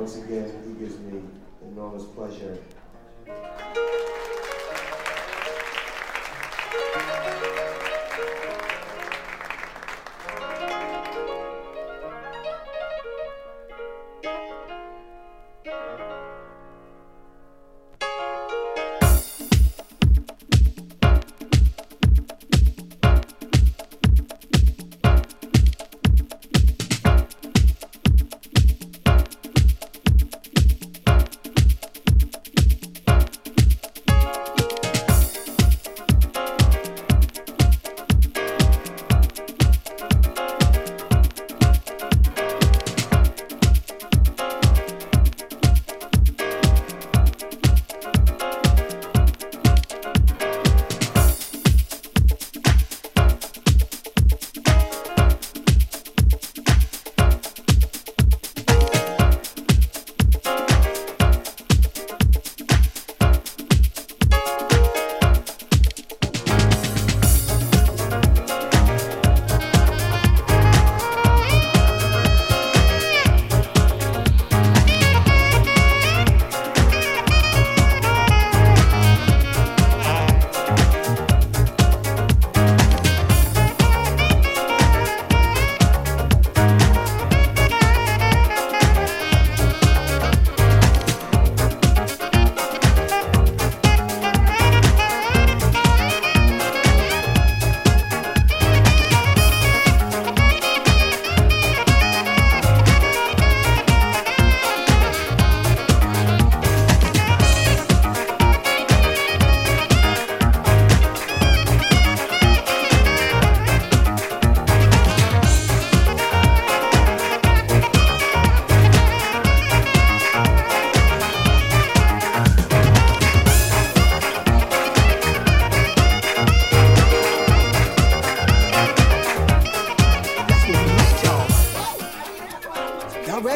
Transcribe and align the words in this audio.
once 0.00 0.16
again, 0.16 0.50
he 0.66 0.72
gives 0.82 0.98
me 1.00 1.20
enormous 1.60 2.04
pleasure 2.06 2.56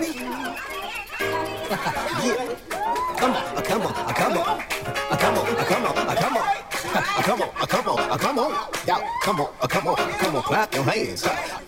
buddy? 0.05 0.19
yeah. 2.25 2.57
Come 3.17 3.33
on, 3.33 3.63
come 3.63 3.83
on, 3.83 3.95
come 4.15 4.39
on, 4.39 4.61
come 5.19 5.39
on, 5.39 5.47
come 5.65 5.87
on, 5.87 6.17
come 6.17 6.37
on. 6.37 6.45
Come 7.25 7.41
on, 7.41 7.49
come 7.67 7.89
on, 7.89 8.19
come 8.19 8.39
on, 8.39 8.69
yeah, 8.87 9.01
come 9.23 9.41
on, 9.41 9.49
come 9.69 9.89
on, 9.89 9.97
come 9.97 10.37
on, 10.37 10.43
clap 10.43 10.75
your 10.75 10.85
hands. 10.85 11.64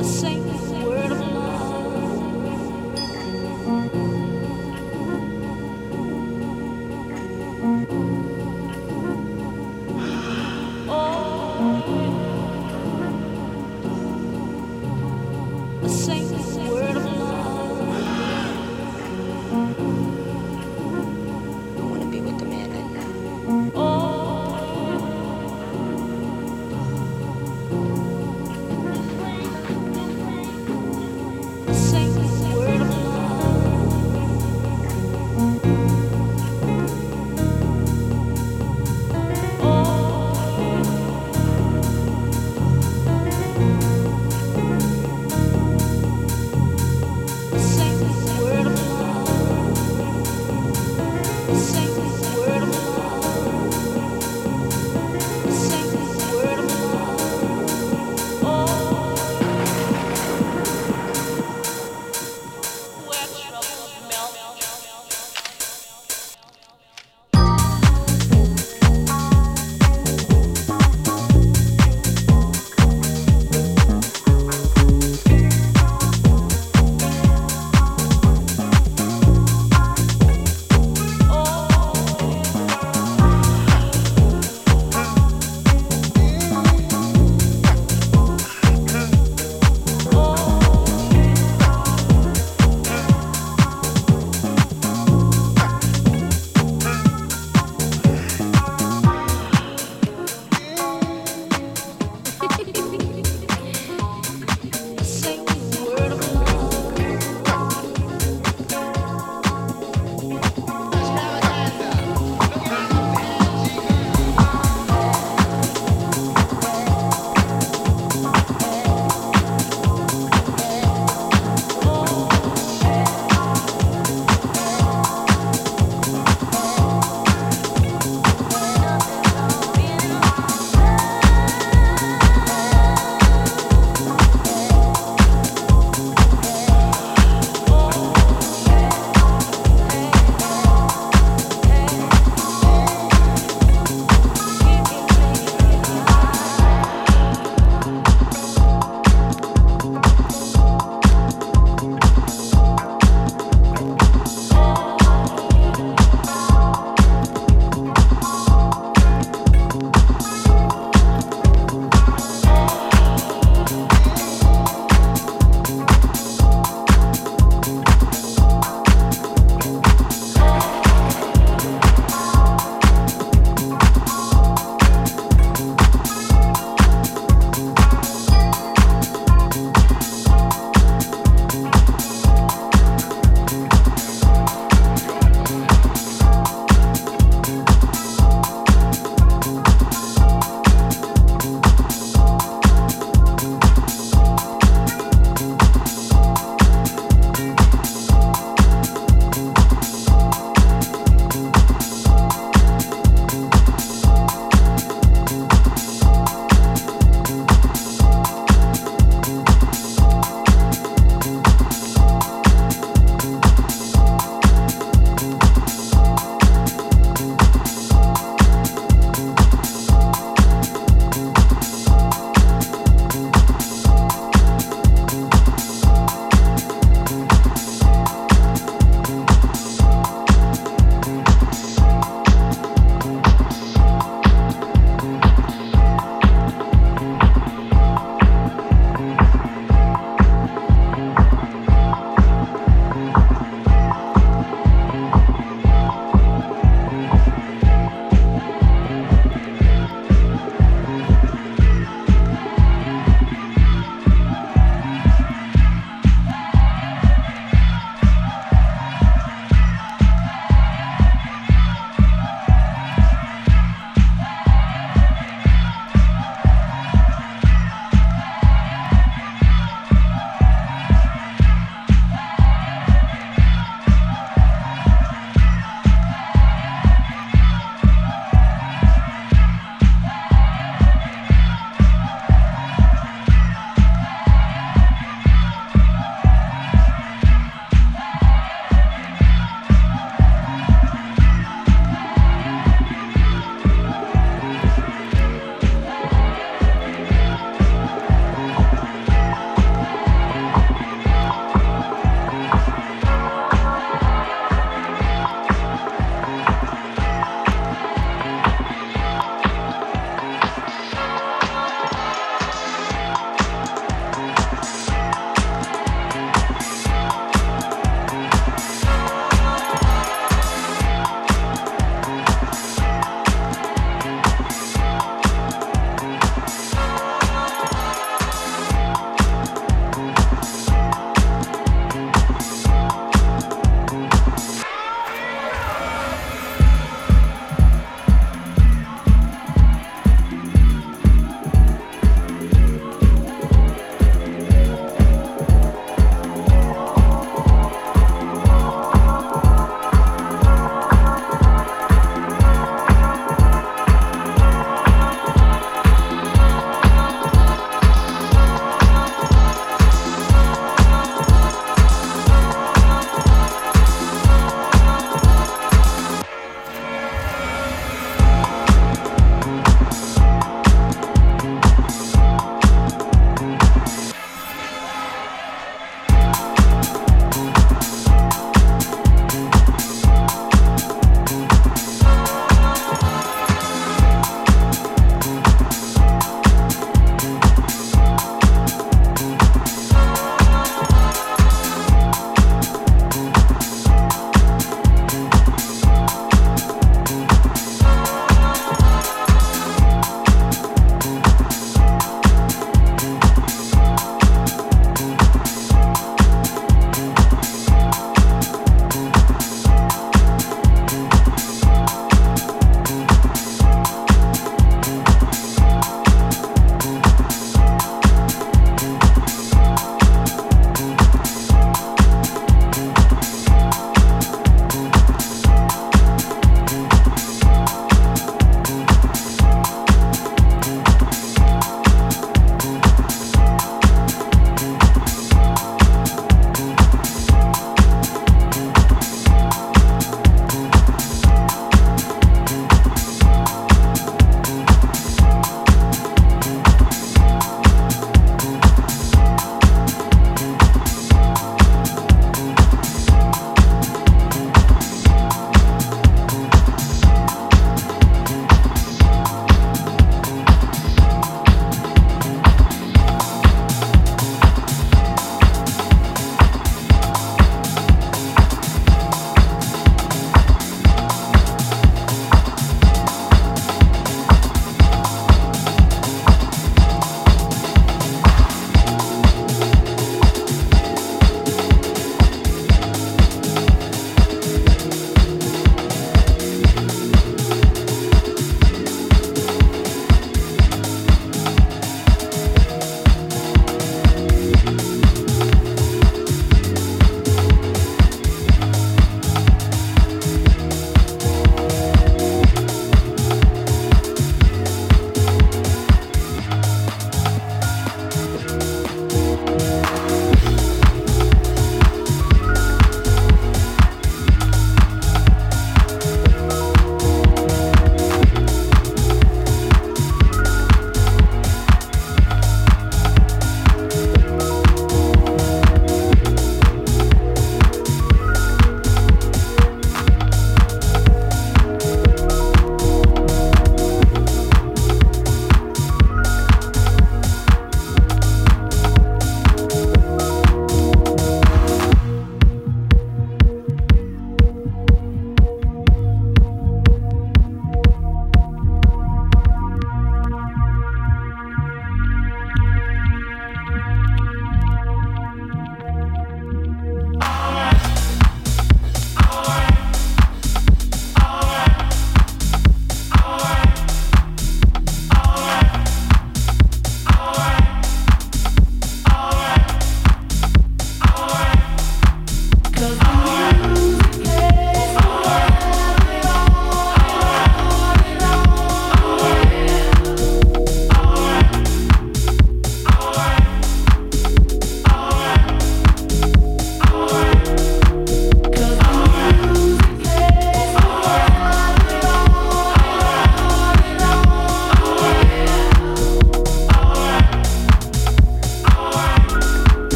Word 0.00 0.99